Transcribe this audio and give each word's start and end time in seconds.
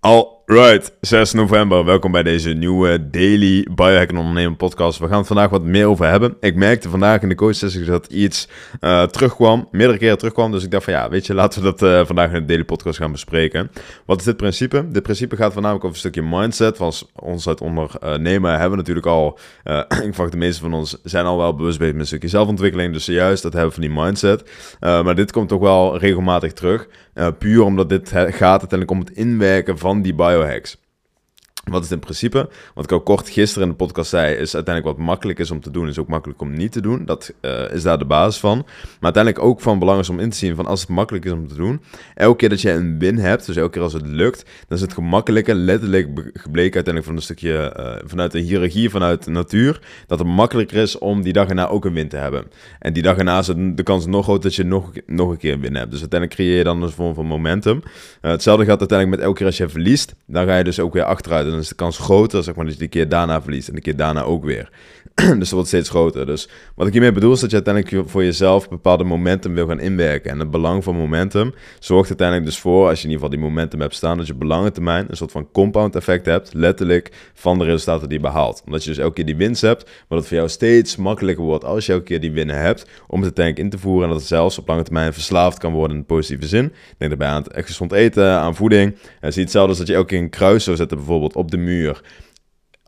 Alright, 0.00 0.92
6 1.00 1.32
november. 1.32 1.84
Welkom 1.84 2.12
bij 2.12 2.22
deze 2.22 2.50
nieuwe 2.50 3.10
Daily 3.10 3.66
Biohack 3.74 4.08
en 4.08 4.16
Ondernemen 4.16 4.56
podcast. 4.56 4.98
We 4.98 5.08
gaan 5.08 5.18
het 5.18 5.26
vandaag 5.26 5.50
wat 5.50 5.62
meer 5.62 5.86
over 5.86 6.06
hebben. 6.06 6.36
Ik 6.40 6.54
merkte 6.54 6.88
vandaag 6.88 7.22
in 7.22 7.28
de 7.28 7.34
coach 7.34 7.54
sessie 7.54 7.84
dat 7.84 8.06
iets 8.06 8.48
uh, 8.80 9.02
terugkwam, 9.02 9.68
meerdere 9.70 9.98
keren 9.98 10.18
terugkwam. 10.18 10.52
Dus 10.52 10.64
ik 10.64 10.70
dacht 10.70 10.84
van 10.84 10.92
ja, 10.92 11.08
weet 11.08 11.26
je, 11.26 11.34
laten 11.34 11.62
we 11.62 11.70
dat 11.70 11.82
uh, 11.82 12.06
vandaag 12.06 12.32
in 12.32 12.40
de 12.40 12.44
Daily 12.44 12.64
podcast 12.64 12.98
gaan 12.98 13.12
bespreken. 13.12 13.70
Wat 14.06 14.18
is 14.18 14.24
dit 14.24 14.36
principe? 14.36 14.88
Dit 14.90 15.02
principe 15.02 15.36
gaat 15.36 15.52
voornamelijk 15.52 15.84
over 15.84 15.96
een 15.96 16.10
stukje 16.10 16.30
mindset. 16.30 16.76
Van 16.76 16.92
ons 17.14 17.48
uit 17.48 17.60
ondernemen 17.60 18.50
hebben 18.50 18.70
we 18.70 18.76
natuurlijk 18.76 19.06
al, 19.06 19.38
uh, 19.64 19.78
ik 20.06 20.14
verwacht 20.14 20.32
de 20.32 20.38
meeste 20.38 20.62
van 20.62 20.74
ons 20.74 20.98
zijn 21.02 21.24
al 21.24 21.38
wel 21.38 21.54
bewust 21.54 21.78
bezig 21.78 21.92
met 21.92 22.02
een 22.02 22.08
stukje 22.08 22.28
zelfontwikkeling. 22.28 22.92
Dus 22.92 23.06
juist 23.06 23.42
dat 23.42 23.52
hebben 23.52 23.72
van 23.72 23.82
die 23.82 23.92
mindset. 23.92 24.50
maar 24.80 25.14
dit 25.14 25.32
komt 25.32 25.48
toch 25.48 25.60
wel 25.60 25.98
regelmatig 25.98 26.52
terug. 26.52 26.88
Puur 27.38 27.62
omdat 27.62 27.88
dit 27.88 28.08
gaat 28.08 28.40
uiteindelijk 28.40 28.90
om 28.90 28.98
het 28.98 29.10
inwerken 29.10 29.78
van 29.78 30.02
die 30.02 30.14
biohacks. 30.14 30.76
Wat 31.70 31.82
is 31.82 31.90
het 31.90 31.98
in 31.98 32.04
principe? 32.04 32.48
Wat 32.74 32.84
ik 32.84 32.92
ook 32.92 33.04
kort 33.04 33.28
gisteren 33.28 33.68
in 33.68 33.70
de 33.70 33.84
podcast 33.84 34.10
zei, 34.10 34.34
is 34.34 34.54
uiteindelijk 34.54 34.96
wat 34.96 35.06
makkelijk 35.06 35.38
is 35.38 35.50
om 35.50 35.60
te 35.60 35.70
doen, 35.70 35.88
is 35.88 35.98
ook 35.98 36.08
makkelijk 36.08 36.40
om 36.40 36.52
niet 36.52 36.72
te 36.72 36.80
doen. 36.80 37.04
Dat 37.04 37.32
uh, 37.40 37.72
is 37.72 37.82
daar 37.82 37.98
de 37.98 38.04
basis 38.04 38.40
van. 38.40 38.56
Maar 38.56 38.96
uiteindelijk 39.00 39.44
ook 39.44 39.60
van 39.60 39.78
belang 39.78 40.00
is 40.00 40.08
om 40.08 40.20
in 40.20 40.30
te 40.30 40.36
zien 40.36 40.56
van 40.56 40.66
als 40.66 40.80
het 40.80 40.88
makkelijk 40.88 41.24
is 41.24 41.32
om 41.32 41.48
te 41.48 41.54
doen. 41.54 41.80
Elke 42.14 42.36
keer 42.36 42.48
dat 42.48 42.60
je 42.60 42.70
een 42.70 42.98
win 42.98 43.18
hebt, 43.18 43.46
dus 43.46 43.56
elke 43.56 43.70
keer 43.70 43.82
als 43.82 43.92
het 43.92 44.06
lukt, 44.06 44.44
dan 44.68 44.76
is 44.76 44.82
het 44.82 44.92
gemakkelijker, 44.92 45.54
letterlijk 45.54 46.08
gebleken 46.32 46.74
uiteindelijk 46.74 47.04
van 47.04 47.16
een 47.16 47.22
stukje 47.22 47.74
uh, 47.78 48.08
vanuit 48.08 48.32
de 48.32 48.38
hiërarchie, 48.38 48.90
vanuit 48.90 49.24
de 49.24 49.30
natuur, 49.30 49.80
dat 50.06 50.18
het 50.18 50.28
makkelijker 50.28 50.76
is 50.76 50.98
om 50.98 51.22
die 51.22 51.32
dag 51.32 51.48
erna 51.48 51.68
ook 51.68 51.84
een 51.84 51.92
win 51.92 52.08
te 52.08 52.16
hebben. 52.16 52.44
En 52.78 52.92
die 52.92 53.02
dag 53.02 53.16
erna 53.16 53.38
is 53.38 53.46
de 53.46 53.82
kans 53.82 54.06
nog 54.06 54.24
groter 54.24 54.42
dat 54.42 54.54
je 54.54 54.64
nog, 54.64 54.90
nog 55.06 55.30
een 55.30 55.36
keer 55.36 55.52
een 55.52 55.60
win 55.60 55.76
hebt. 55.76 55.90
Dus 55.90 56.00
uiteindelijk 56.00 56.40
creëer 56.40 56.56
je 56.56 56.64
dan 56.64 56.82
een 56.82 56.90
vorm 56.90 57.14
van 57.14 57.26
momentum. 57.26 57.82
Uh, 57.84 58.30
hetzelfde 58.30 58.64
gaat 58.64 58.78
uiteindelijk 58.78 59.18
met 59.18 59.26
elke 59.26 59.38
keer 59.38 59.46
als 59.46 59.56
je 59.56 59.68
verliest, 59.68 60.14
dan 60.26 60.46
ga 60.46 60.56
je 60.56 60.64
dus 60.64 60.80
ook 60.80 60.92
weer 60.92 61.04
achteruit 61.04 61.46
dan 61.58 61.66
is 61.66 61.76
de 61.76 61.84
kans 61.84 61.98
groter 61.98 62.42
zeg 62.42 62.54
maar, 62.54 62.64
dat 62.64 62.74
je 62.74 62.80
de 62.80 62.88
keer 62.88 63.08
daarna 63.08 63.42
verliest 63.42 63.68
en 63.68 63.74
de 63.74 63.80
keer 63.80 63.96
daarna 63.96 64.22
ook 64.22 64.44
weer. 64.44 64.70
dus 65.38 65.38
dat 65.38 65.50
wordt 65.50 65.68
steeds 65.68 65.88
groter. 65.88 66.26
Dus 66.26 66.48
wat 66.74 66.86
ik 66.86 66.92
hiermee 66.92 67.12
bedoel 67.12 67.32
is 67.32 67.40
dat 67.40 67.50
je 67.50 67.62
uiteindelijk 67.64 68.10
voor 68.10 68.24
jezelf 68.24 68.68
bepaalde 68.68 69.04
momentum 69.04 69.54
wil 69.54 69.66
gaan 69.66 69.80
inwerken. 69.80 70.30
En 70.30 70.38
het 70.38 70.50
belang 70.50 70.84
van 70.84 70.96
momentum 70.96 71.54
zorgt 71.78 72.08
uiteindelijk 72.08 72.48
dus 72.48 72.58
voor, 72.58 72.88
als 72.88 72.98
je 72.98 73.04
in 73.06 73.10
ieder 73.10 73.24
geval 73.24 73.40
die 73.40 73.48
momentum 73.48 73.80
hebt 73.80 73.94
staan, 73.94 74.16
dat 74.16 74.26
je 74.26 74.32
op 74.32 74.42
lange 74.42 74.70
termijn 74.70 75.06
een 75.08 75.16
soort 75.16 75.30
van 75.30 75.48
compound 75.52 75.96
effect 75.96 76.26
hebt, 76.26 76.54
letterlijk 76.54 77.30
van 77.34 77.58
de 77.58 77.64
resultaten 77.64 78.08
die 78.08 78.18
je 78.18 78.24
behaalt. 78.24 78.62
Omdat 78.66 78.84
je 78.84 78.90
dus 78.90 78.98
elke 78.98 79.14
keer 79.14 79.26
die 79.26 79.36
winst 79.36 79.62
hebt, 79.62 79.90
maar 80.08 80.18
het 80.18 80.26
voor 80.26 80.36
jou 80.36 80.48
steeds 80.48 80.96
makkelijker 80.96 81.44
wordt 81.44 81.64
als 81.64 81.86
je 81.86 81.92
elke 81.92 82.04
keer 82.04 82.20
die 82.20 82.32
winnen 82.32 82.60
hebt, 82.60 82.86
om 83.06 83.22
het 83.22 83.34
tank 83.34 83.56
in 83.56 83.70
te 83.70 83.78
voeren 83.78 84.02
en 84.02 84.08
dat 84.08 84.18
het 84.18 84.28
zelfs 84.28 84.58
op 84.58 84.68
lange 84.68 84.82
termijn 84.82 85.12
verslaafd 85.12 85.58
kan 85.58 85.72
worden 85.72 85.96
in 85.96 86.04
positieve 86.04 86.46
zin. 86.46 86.72
Denk 86.98 87.10
daarbij 87.10 87.28
aan 87.28 87.42
het 87.42 87.66
gezond 87.66 87.92
eten, 87.92 88.30
aan 88.30 88.54
voeding. 88.54 88.96
En 89.20 89.32
zie 89.32 89.42
hetzelfde 89.42 89.68
als 89.68 89.78
dat 89.78 89.86
je 89.86 89.94
elke 89.94 90.06
keer 90.06 90.18
een 90.18 90.30
kruis 90.30 90.64
zou 90.64 90.76
zetten 90.76 90.96
bijvoorbeeld 90.96 91.36
op 91.36 91.50
de 91.50 91.56
muur 91.56 92.00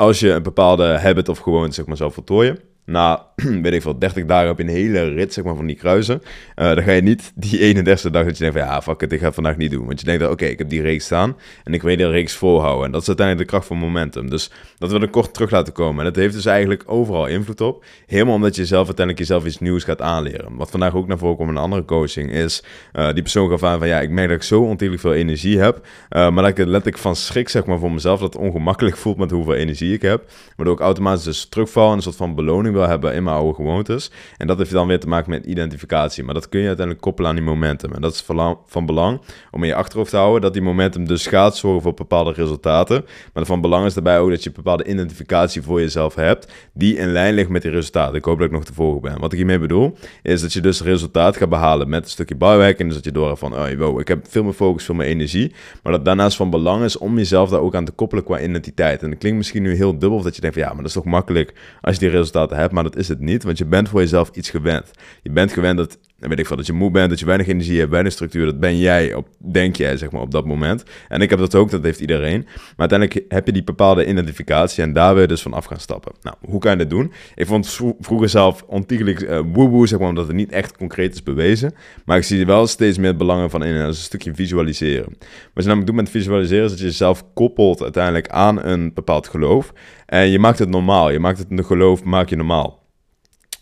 als 0.00 0.20
je 0.20 0.30
een 0.30 0.42
bepaalde 0.42 0.98
habit 0.98 1.28
of 1.28 1.38
gewoon 1.38 1.72
zeg 1.72 1.86
maar 1.86 1.96
zou 1.96 2.12
voltooien, 2.12 2.58
na, 2.90 3.26
weet 3.62 3.72
ik 3.72 3.82
veel, 3.82 3.98
30 3.98 4.24
dagen 4.24 4.48
heb 4.48 4.56
je 4.56 4.62
een 4.62 4.68
hele 4.68 5.08
rit 5.08 5.32
zeg 5.32 5.44
maar, 5.44 5.56
van 5.56 5.66
die 5.66 5.76
kruisen. 5.76 6.22
Uh, 6.56 6.74
dan 6.74 6.82
ga 6.82 6.92
je 6.92 7.02
niet 7.02 7.32
die 7.34 7.58
31ste 7.74 8.10
dag 8.10 8.24
dat 8.24 8.38
je 8.38 8.44
denkt 8.44 8.58
van 8.58 8.66
ja, 8.66 8.82
fuck 8.82 9.02
it, 9.02 9.12
ik 9.12 9.20
ga 9.20 9.32
vandaag 9.32 9.56
niet 9.56 9.70
doen. 9.70 9.86
Want 9.86 10.00
je 10.00 10.06
denkt, 10.06 10.28
oké, 10.28 10.44
ik 10.44 10.58
heb 10.58 10.68
die 10.68 10.82
reeks 10.82 11.04
staan 11.04 11.36
en 11.64 11.74
ik 11.74 11.82
weet 11.82 11.98
die 11.98 12.06
reeks 12.06 12.36
volhouden. 12.36 12.84
En 12.84 12.92
dat 12.92 13.00
is 13.00 13.08
uiteindelijk 13.08 13.46
de 13.46 13.52
kracht 13.54 13.68
van 13.68 13.76
momentum. 13.76 14.30
Dus 14.30 14.50
dat 14.78 14.92
we 14.92 15.00
er 15.00 15.08
kort 15.08 15.34
terug 15.34 15.50
laten 15.50 15.72
komen. 15.72 15.98
En 15.98 16.04
dat 16.04 16.16
heeft 16.16 16.34
dus 16.34 16.44
eigenlijk 16.44 16.82
overal 16.86 17.26
invloed 17.26 17.60
op. 17.60 17.84
Helemaal 18.06 18.34
omdat 18.34 18.56
je 18.56 18.66
zelf 18.66 18.86
uiteindelijk 18.86 19.18
jezelf 19.18 19.46
iets 19.46 19.58
nieuws 19.58 19.84
gaat 19.84 20.00
aanleren. 20.00 20.56
Wat 20.56 20.70
vandaag 20.70 20.94
ook 20.94 21.06
naar 21.06 21.18
voren 21.18 21.36
komt 21.36 21.48
in 21.48 21.56
een 21.56 21.62
andere 21.62 21.84
coaching 21.84 22.32
is, 22.32 22.64
uh, 22.92 23.12
die 23.12 23.22
persoon 23.22 23.48
gaf 23.48 23.62
aan 23.62 23.78
van 23.78 23.88
ja, 23.88 24.00
ik 24.00 24.10
merk 24.10 24.28
dat 24.28 24.36
ik 24.36 24.42
zo 24.42 24.60
ontiegelijk 24.60 25.00
veel 25.00 25.14
energie 25.14 25.58
heb. 25.58 25.76
Uh, 25.76 26.30
maar 26.30 26.42
dat 26.42 26.52
ik 26.52 26.56
het 26.56 26.68
letterlijk 26.68 27.02
van 27.02 27.16
schrik 27.16 27.48
zeg 27.48 27.64
maar 27.64 27.78
voor 27.78 27.92
mezelf, 27.92 28.20
dat 28.20 28.32
het 28.32 28.42
ongemakkelijk 28.42 28.96
voelt 28.96 29.16
met 29.16 29.30
hoeveel 29.30 29.54
energie 29.54 29.94
ik 29.94 30.02
heb. 30.02 30.30
Waardoor 30.56 30.74
ik 30.74 30.80
automatisch 30.80 31.24
dus 31.24 31.44
terugval 31.44 31.90
en 31.90 31.96
een 31.96 32.02
soort 32.02 32.16
van 32.16 32.34
beloning 32.34 32.74
wil 32.74 32.79
hebben 32.88 33.14
in 33.14 33.22
mijn 33.22 33.36
oude 33.36 33.54
gewoontes. 33.54 34.10
En 34.36 34.46
dat 34.46 34.58
heeft 34.58 34.70
dan 34.70 34.86
weer 34.86 35.00
te 35.00 35.08
maken 35.08 35.30
met 35.30 35.46
identificatie. 35.46 36.24
Maar 36.24 36.34
dat 36.34 36.48
kun 36.48 36.60
je 36.60 36.66
uiteindelijk 36.66 37.04
koppelen 37.04 37.30
aan 37.30 37.36
die 37.36 37.44
momentum. 37.44 37.92
En 37.92 38.00
dat 38.00 38.12
is 38.12 38.24
van 38.66 38.86
belang 38.86 39.20
om 39.50 39.62
in 39.62 39.68
je 39.68 39.74
achterhoofd 39.74 40.10
te 40.10 40.16
houden 40.16 40.40
dat 40.40 40.52
die 40.52 40.62
momentum 40.62 41.06
dus 41.06 41.26
gaat 41.26 41.56
zorgen 41.56 41.82
voor 41.82 41.94
bepaalde 41.94 42.32
resultaten. 42.32 43.04
Maar 43.34 43.46
van 43.46 43.60
belang 43.60 43.86
is 43.86 43.94
daarbij 43.94 44.18
ook 44.18 44.30
dat 44.30 44.42
je 44.42 44.52
bepaalde 44.52 44.84
identificatie 44.84 45.62
voor 45.62 45.80
jezelf 45.80 46.14
hebt 46.14 46.52
die 46.72 46.96
in 46.96 47.12
lijn 47.12 47.34
ligt 47.34 47.48
met 47.48 47.62
die 47.62 47.70
resultaten. 47.70 48.14
Ik 48.14 48.24
hoop 48.24 48.38
dat 48.38 48.46
ik 48.46 48.52
nog 48.52 48.64
te 48.64 48.74
volgen 48.74 49.00
ben. 49.00 49.20
Wat 49.20 49.32
ik 49.32 49.38
hiermee 49.38 49.58
bedoel, 49.58 49.96
is 50.22 50.40
dat 50.40 50.52
je 50.52 50.60
dus 50.60 50.82
resultaat 50.82 51.36
gaat 51.36 51.48
behalen 51.48 51.88
met 51.88 52.04
een 52.04 52.10
stukje 52.10 52.36
biohacking. 52.36 52.88
Dus 52.88 52.96
dat 52.96 53.04
je 53.04 53.12
door 53.12 53.36
van, 53.36 53.54
oh 53.54 53.70
wow, 53.78 54.00
ik 54.00 54.08
heb 54.08 54.26
veel 54.28 54.44
meer 54.44 54.52
focus, 54.52 54.84
veel 54.84 54.94
meer 54.94 55.06
energie. 55.06 55.54
Maar 55.82 55.92
dat 55.92 56.04
daarnaast 56.04 56.36
van 56.36 56.50
belang 56.50 56.84
is 56.84 56.98
om 56.98 57.16
jezelf 57.16 57.50
daar 57.50 57.60
ook 57.60 57.74
aan 57.74 57.84
te 57.84 57.92
koppelen 57.92 58.24
qua 58.24 58.40
identiteit. 58.40 59.02
En 59.02 59.10
dat 59.10 59.18
klinkt 59.18 59.38
misschien 59.38 59.62
nu 59.62 59.74
heel 59.74 59.98
dubbel, 59.98 60.18
of 60.18 60.24
dat 60.24 60.34
je 60.34 60.40
denkt 60.40 60.56
van, 60.56 60.64
ja, 60.66 60.72
maar 60.72 60.82
dat 60.82 60.90
is 60.90 60.96
toch 61.02 61.04
makkelijk 61.04 61.54
als 61.80 61.94
je 61.94 62.00
die 62.00 62.10
resultaten 62.10 62.56
hebt. 62.56 62.59
Maar 62.68 62.82
dat 62.82 62.96
is 62.96 63.08
het 63.08 63.20
niet, 63.20 63.42
want 63.42 63.58
je 63.58 63.64
bent 63.64 63.88
voor 63.88 64.00
jezelf 64.00 64.30
iets 64.32 64.50
gewend. 64.50 64.90
Je 65.22 65.30
bent 65.30 65.52
gewend 65.52 65.76
dat, 65.76 65.98
weet 66.28 66.38
ik 66.38 66.46
veel, 66.46 66.56
dat 66.56 66.66
je 66.66 66.72
moe 66.72 66.90
bent, 66.90 67.10
dat 67.10 67.18
je 67.18 67.26
weinig 67.26 67.48
energie 67.48 67.78
hebt, 67.78 67.90
weinig 67.90 68.12
structuur. 68.12 68.44
Dat 68.44 68.60
ben 68.60 68.78
jij, 68.78 69.14
op, 69.14 69.28
denk 69.38 69.76
jij, 69.76 69.96
zeg 69.96 70.10
maar, 70.10 70.20
op 70.20 70.30
dat 70.30 70.46
moment. 70.46 70.82
En 71.08 71.20
ik 71.20 71.30
heb 71.30 71.38
dat 71.38 71.54
ook, 71.54 71.70
dat 71.70 71.82
heeft 71.82 72.00
iedereen. 72.00 72.42
Maar 72.76 72.88
uiteindelijk 72.88 73.24
heb 73.28 73.46
je 73.46 73.52
die 73.52 73.64
bepaalde 73.64 74.06
identificatie 74.06 74.82
en 74.82 74.92
daar 74.92 75.12
wil 75.12 75.22
je 75.22 75.28
dus 75.28 75.42
van 75.42 75.52
af 75.52 75.64
gaan 75.64 75.80
stappen. 75.80 76.12
Nou, 76.22 76.36
hoe 76.40 76.60
kan 76.60 76.70
je 76.70 76.78
dat 76.78 76.90
doen? 76.90 77.12
Ik 77.34 77.46
vond 77.46 77.80
vroeger 78.00 78.28
zelf 78.28 78.64
ontiegelijk 78.66 79.20
uh, 79.20 79.40
woe 79.52 79.86
zeg 79.86 79.98
maar, 79.98 80.08
omdat 80.08 80.26
het 80.26 80.36
niet 80.36 80.52
echt 80.52 80.76
concreet 80.76 81.14
is 81.14 81.22
bewezen. 81.22 81.74
Maar 82.04 82.16
ik 82.16 82.24
zie 82.24 82.46
wel 82.46 82.66
steeds 82.66 82.98
meer 82.98 83.16
belangen 83.16 83.50
van 83.50 83.64
in. 83.64 83.72
En 83.72 83.78
dat 83.78 83.88
een 83.88 83.94
stukje 83.94 84.34
visualiseren. 84.34 85.06
Wat 85.54 85.64
je 85.64 85.68
namelijk 85.68 85.86
doet 85.86 85.96
met 85.96 86.10
visualiseren, 86.10 86.64
is 86.64 86.70
dat 86.70 86.78
je 86.78 86.84
jezelf 86.84 87.24
koppelt 87.34 87.82
uiteindelijk 87.82 88.28
aan 88.28 88.64
een 88.64 88.94
bepaald 88.94 89.28
geloof. 89.28 89.72
En 90.06 90.28
je 90.28 90.38
maakt 90.38 90.58
het 90.58 90.68
normaal. 90.68 91.10
Je 91.10 91.18
maakt 91.18 91.38
het 91.38 91.50
een 91.50 91.64
geloof, 91.64 92.04
maak 92.04 92.28
je 92.28 92.36
normaal. 92.36 92.79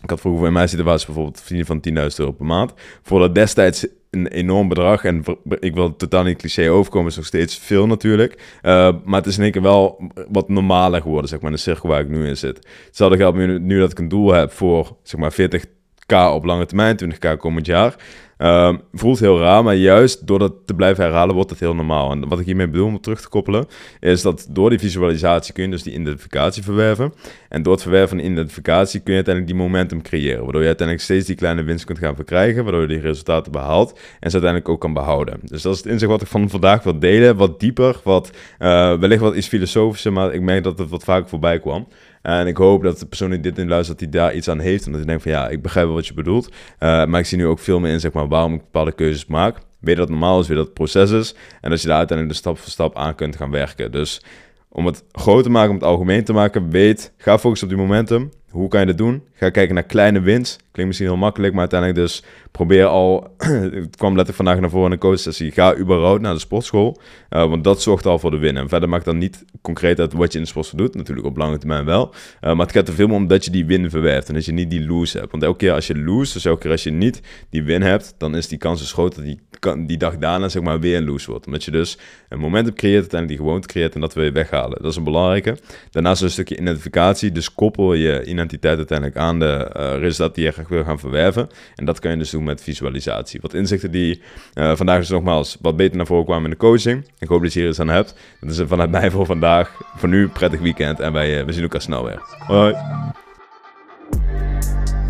Ik 0.01 0.09
had 0.09 0.19
vroeger 0.19 0.47
in 0.47 0.53
mijn 0.53 0.69
situatie 0.69 1.05
bijvoorbeeld 1.05 1.39
verdienen 1.39 1.65
van 1.65 2.09
10.000 2.09 2.15
euro 2.15 2.31
per 2.31 2.45
maand. 2.45 2.73
Voor 3.01 3.19
dat 3.19 3.35
destijds 3.35 3.87
een 4.09 4.27
enorm 4.27 4.67
bedrag. 4.67 5.03
En 5.03 5.23
ik 5.59 5.73
wil 5.73 5.95
totaal 5.95 6.23
niet 6.23 6.37
cliché 6.37 6.69
overkomen, 6.69 7.09
is 7.09 7.15
nog 7.15 7.25
steeds 7.25 7.57
veel 7.57 7.87
natuurlijk. 7.87 8.59
Uh, 8.61 8.89
maar 9.03 9.19
het 9.19 9.25
is 9.25 9.37
in 9.37 9.43
één 9.43 9.51
keer 9.51 9.61
wel 9.61 10.11
wat 10.29 10.49
normaler 10.49 11.01
geworden, 11.01 11.29
zeg 11.29 11.39
maar, 11.39 11.51
de 11.51 11.57
cirkel 11.57 11.89
waar 11.89 12.01
ik 12.01 12.09
nu 12.09 12.27
in 12.27 12.37
zit. 12.37 12.67
Hetzelfde 12.85 13.17
geldt 13.17 13.37
nu, 13.37 13.59
nu 13.59 13.79
dat 13.79 13.91
ik 13.91 13.99
een 13.99 14.07
doel 14.07 14.31
heb 14.33 14.51
voor, 14.51 14.95
zeg 15.03 15.19
maar, 15.19 15.33
40k 15.33 16.33
op 16.33 16.43
lange 16.43 16.65
termijn, 16.65 16.97
20k 17.03 17.37
komend 17.37 17.65
jaar. 17.65 17.95
Uh, 18.41 18.73
voelt 18.93 19.19
heel 19.19 19.39
raar, 19.39 19.63
maar 19.63 19.75
juist 19.75 20.27
door 20.27 20.39
dat 20.39 20.53
te 20.65 20.73
blijven 20.73 21.03
herhalen 21.03 21.35
wordt 21.35 21.49
het 21.49 21.59
heel 21.59 21.75
normaal. 21.75 22.11
En 22.11 22.27
wat 22.27 22.39
ik 22.39 22.45
hiermee 22.45 22.69
bedoel 22.69 22.87
om 22.87 23.01
terug 23.01 23.21
te 23.21 23.29
koppelen, 23.29 23.65
is 23.99 24.21
dat 24.21 24.47
door 24.49 24.69
die 24.69 24.79
visualisatie 24.79 25.53
kun 25.53 25.63
je 25.63 25.69
dus 25.69 25.83
die 25.83 25.93
identificatie 25.93 26.63
verwerven. 26.63 27.13
En 27.49 27.63
door 27.63 27.73
het 27.73 27.81
verwerven 27.81 28.09
van 28.09 28.17
de 28.17 28.23
identificatie 28.23 28.99
kun 28.99 29.13
je 29.13 29.23
uiteindelijk 29.23 29.55
die 29.55 29.65
momentum 29.65 30.01
creëren. 30.01 30.43
Waardoor 30.43 30.61
je 30.61 30.67
uiteindelijk 30.67 31.07
steeds 31.07 31.25
die 31.25 31.35
kleine 31.35 31.63
winst 31.63 31.85
kunt 31.85 31.99
gaan 31.99 32.15
verkrijgen, 32.15 32.63
waardoor 32.63 32.81
je 32.81 32.87
die 32.87 32.99
resultaten 32.99 33.51
behaalt 33.51 33.91
en 33.91 34.29
ze 34.29 34.39
uiteindelijk 34.41 34.69
ook 34.69 34.81
kan 34.81 34.93
behouden. 34.93 35.39
Dus 35.43 35.61
dat 35.61 35.73
is 35.73 35.79
het 35.79 35.87
inzicht 35.87 36.11
wat 36.11 36.21
ik 36.21 36.27
van 36.27 36.49
vandaag 36.49 36.83
wil 36.83 36.99
delen. 36.99 37.35
Wat 37.35 37.59
dieper, 37.59 37.99
wat 38.03 38.31
uh, 38.59 38.97
wellicht 38.97 39.21
wat 39.21 39.35
iets 39.35 39.47
filosofischer, 39.47 40.13
maar 40.13 40.33
ik 40.33 40.41
merk 40.41 40.63
dat 40.63 40.79
het 40.79 40.89
wat 40.89 41.03
vaker 41.03 41.29
voorbij 41.29 41.59
kwam. 41.59 41.87
En 42.21 42.47
ik 42.47 42.57
hoop 42.57 42.83
dat 42.83 42.99
de 42.99 43.05
persoon 43.05 43.29
die 43.29 43.39
dit 43.39 43.57
in 43.57 43.67
luistert, 43.67 43.99
dat 43.99 44.13
hij 44.13 44.21
daar 44.21 44.33
iets 44.33 44.49
aan 44.49 44.59
heeft. 44.59 44.85
En 44.85 44.91
dat 44.91 44.99
hij 44.99 45.09
denkt 45.09 45.23
van 45.23 45.31
ja, 45.31 45.49
ik 45.49 45.61
begrijp 45.61 45.85
wel 45.85 45.95
wat 45.95 46.07
je 46.07 46.13
bedoelt. 46.13 46.47
Uh, 46.47 47.05
maar 47.05 47.19
ik 47.19 47.25
zie 47.25 47.37
nu 47.37 47.45
ook 47.45 47.59
veel 47.59 47.79
meer 47.79 47.91
in 47.91 47.99
zeg 47.99 48.11
maar, 48.11 48.27
waarom 48.29 48.53
ik 48.53 48.59
bepaalde 48.59 48.91
keuzes 48.91 49.25
maak. 49.25 49.57
Weet 49.79 49.95
dat 49.95 50.09
het 50.09 50.17
normaal 50.17 50.39
is, 50.39 50.47
weet 50.47 50.57
dat 50.57 50.65
het 50.65 50.75
proces 50.75 51.11
is. 51.11 51.35
En 51.61 51.69
dat 51.69 51.81
je 51.81 51.87
daar 51.87 51.97
uiteindelijk 51.97 52.37
de 52.37 52.43
stap 52.43 52.57
voor 52.57 52.71
stap 52.71 52.95
aan 52.95 53.15
kunt 53.15 53.35
gaan 53.35 53.51
werken. 53.51 53.91
Dus 53.91 54.21
om 54.69 54.85
het 54.85 55.03
groot 55.11 55.43
te 55.43 55.49
maken, 55.49 55.69
om 55.69 55.75
het 55.75 55.85
algemeen 55.85 56.23
te 56.23 56.33
maken, 56.33 56.69
weet, 56.69 57.13
ga 57.17 57.39
focussen 57.39 57.67
op 57.67 57.73
die 57.73 57.83
momentum. 57.83 58.31
Hoe 58.49 58.67
kan 58.67 58.79
je 58.79 58.85
dat 58.85 58.97
doen? 58.97 59.23
Ga 59.33 59.49
kijken 59.49 59.75
naar 59.75 59.83
kleine 59.83 60.19
winst. 60.19 60.55
Klinkt 60.71 60.87
misschien 60.87 61.07
heel 61.07 61.17
makkelijk, 61.17 61.51
maar 61.51 61.61
uiteindelijk 61.61 61.99
dus 61.99 62.23
probeer 62.51 62.85
al... 62.85 63.33
het 63.37 63.95
kwam 63.95 64.15
letterlijk 64.15 64.35
vandaag 64.35 64.59
naar 64.59 64.69
voren 64.69 64.85
in 64.85 64.91
een 64.91 64.99
coachsessie. 64.99 65.51
Ga 65.51 65.75
überhaupt 65.75 66.21
naar 66.21 66.33
de 66.33 66.39
sportschool, 66.39 66.99
uh, 67.29 67.49
want 67.49 67.63
dat 67.63 67.81
zorgt 67.81 68.05
al 68.05 68.19
voor 68.19 68.31
de 68.31 68.37
win. 68.37 68.57
En 68.57 68.69
verder 68.69 68.89
maakt 68.89 69.05
dan 69.05 69.17
niet 69.17 69.45
concreet 69.61 69.99
uit 69.99 70.13
wat 70.13 70.31
je 70.31 70.37
in 70.37 70.43
de 70.43 70.49
sportschool 70.49 70.79
doet. 70.79 70.95
Natuurlijk 70.95 71.27
op 71.27 71.37
lange 71.37 71.57
termijn 71.57 71.85
wel. 71.85 72.13
Uh, 72.41 72.53
maar 72.53 72.65
het 72.65 72.75
gaat 72.75 72.87
er 72.87 72.93
veel 72.93 73.07
meer 73.07 73.15
om 73.15 73.27
dat 73.27 73.45
je 73.45 73.51
die 73.51 73.65
win 73.65 73.89
verwerft 73.89 74.27
en 74.27 74.33
dat 74.33 74.45
je 74.45 74.51
niet 74.51 74.69
die 74.69 74.87
lose 74.87 75.17
hebt. 75.17 75.31
Want 75.31 75.43
elke 75.43 75.57
keer 75.57 75.73
als 75.73 75.87
je 75.87 75.97
lose, 75.97 76.33
dus 76.33 76.45
elke 76.45 76.61
keer 76.61 76.71
als 76.71 76.83
je 76.83 76.91
niet 76.91 77.21
die 77.49 77.63
win 77.63 77.81
hebt, 77.81 78.15
dan 78.17 78.35
is 78.35 78.47
die 78.47 78.57
kans 78.57 78.79
dus 78.79 78.91
groot 78.91 79.15
dat 79.15 79.23
die, 79.23 79.39
die 79.87 79.97
dag 79.97 80.17
daarna 80.17 80.49
zeg 80.49 80.61
maar 80.61 80.79
weer 80.79 80.97
een 80.97 81.05
lose 81.05 81.31
wordt. 81.31 81.45
Omdat 81.45 81.63
je 81.63 81.71
dus 81.71 81.97
een 82.29 82.39
momentum 82.39 82.73
creëert, 82.73 82.99
uiteindelijk 82.99 83.39
die 83.39 83.47
gewoonte 83.47 83.67
creëert 83.67 83.95
en 83.95 84.01
dat 84.01 84.13
wil 84.13 84.23
je 84.23 84.31
weghalen. 84.31 84.81
Dat 84.81 84.91
is 84.91 84.97
een 84.97 85.03
belangrijke. 85.03 85.57
Daarnaast 85.91 86.21
een 86.21 86.29
stukje 86.29 86.57
identificatie. 86.57 87.31
Dus 87.31 87.53
koppel 87.53 87.93
je 87.93 88.23
identiteit 88.39 88.77
uiteindelijk 88.77 89.17
aan 89.17 89.39
de 89.39 89.71
uh, 90.19 90.27
die 90.33 90.43
je 90.43 90.51
graag 90.51 90.67
wil 90.67 90.83
gaan 90.83 90.99
verwerven. 90.99 91.49
En 91.75 91.85
dat 91.85 91.99
kan 91.99 92.11
je 92.11 92.17
dus 92.17 92.29
doen 92.29 92.43
met 92.43 92.63
visualisatie. 92.63 93.41
Wat 93.41 93.53
inzichten 93.53 93.91
die 93.91 94.21
uh, 94.53 94.75
vandaag 94.75 94.99
dus 94.99 95.09
nogmaals 95.09 95.57
wat 95.61 95.75
beter 95.75 95.97
naar 95.97 96.05
voren 96.05 96.25
kwamen 96.25 96.43
in 96.43 96.49
de 96.49 96.57
coaching. 96.57 97.05
Ik 97.19 97.27
hoop 97.27 97.41
dat 97.41 97.53
je 97.53 97.59
hier 97.59 97.69
iets 97.69 97.79
aan 97.79 97.89
hebt. 97.89 98.15
Dat 98.41 98.49
is 98.49 98.61
vanuit 98.67 98.91
mij 98.91 99.11
voor 99.11 99.25
vandaag. 99.25 99.81
Voor 99.95 100.09
nu, 100.09 100.27
prettig 100.27 100.59
weekend. 100.59 100.99
En 100.99 101.13
wij, 101.13 101.39
uh, 101.39 101.45
we 101.45 101.51
zien 101.51 101.63
elkaar 101.63 101.81
snel 101.81 102.03
weer. 102.03 102.21
Hoi. 102.47 102.75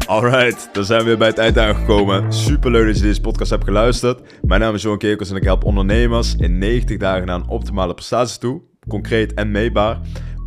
Alright, 0.10 0.70
dan 0.74 0.86
zijn 0.86 1.00
we 1.00 1.06
weer 1.06 1.18
bij 1.18 1.28
het 1.28 1.38
eind 1.38 1.58
aangekomen. 1.58 2.34
Super 2.34 2.72
leuk 2.72 2.86
dat 2.86 2.98
je 2.98 3.02
deze 3.02 3.22
podcast 3.22 3.50
hebt 3.50 3.64
geluisterd. 3.64 4.22
Mijn 4.42 4.62
naam 4.62 4.74
is 4.74 4.82
Johan 4.82 4.98
Kerkels 4.98 5.30
en 5.30 5.36
ik 5.36 5.44
help 5.44 5.64
ondernemers 5.64 6.36
in 6.36 6.58
90 6.58 6.98
dagen 6.98 7.26
naar 7.26 7.36
een 7.36 7.48
optimale 7.48 7.94
prestatie 7.94 8.40
toe. 8.40 8.62
Concreet 8.88 9.34
en 9.34 9.52
meetbaar. 9.52 10.00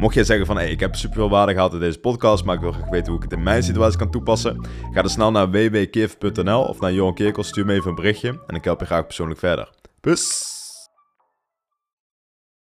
Mocht 0.02 0.14
jij 0.14 0.24
zeggen 0.24 0.46
van, 0.46 0.56
hey, 0.56 0.70
ik 0.70 0.80
heb 0.80 0.96
super 0.96 1.16
veel 1.16 1.30
waarde 1.30 1.52
gehad 1.52 1.72
in 1.72 1.80
deze 1.80 1.98
podcast, 1.98 2.44
maar 2.44 2.54
ik 2.54 2.60
wil 2.60 2.72
graag 2.72 2.88
weten 2.88 3.06
hoe 3.06 3.16
ik 3.16 3.22
het 3.22 3.32
in 3.32 3.42
mijn 3.42 3.62
situatie 3.62 3.98
kan 3.98 4.10
toepassen. 4.10 4.66
Ga 4.92 5.00
dan 5.02 5.10
snel 5.10 5.30
naar 5.30 5.50
www.kif.nl 5.50 6.62
of 6.62 6.80
naar 6.80 6.92
Johan 6.92 7.14
Kerkels, 7.14 7.48
stuur 7.48 7.66
me 7.66 7.72
even 7.72 7.88
een 7.88 7.94
berichtje 7.94 8.40
en 8.46 8.54
ik 8.54 8.64
help 8.64 8.80
je 8.80 8.86
graag 8.86 9.06
persoonlijk 9.06 9.40
verder. 9.40 9.70
Peace! 10.00 10.51